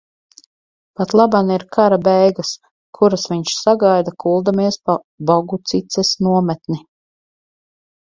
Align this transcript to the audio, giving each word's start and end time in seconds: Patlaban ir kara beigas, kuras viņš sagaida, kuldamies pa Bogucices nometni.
Patlaban 1.01 1.51
ir 1.55 1.65
kara 1.77 1.99
beigas, 2.07 2.55
kuras 2.99 3.27
viņš 3.35 3.55
sagaida, 3.59 4.17
kuldamies 4.27 4.83
pa 4.87 4.99
Bogucices 5.33 6.17
nometni. 6.29 6.85